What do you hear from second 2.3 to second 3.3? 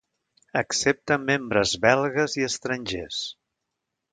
i estrangers.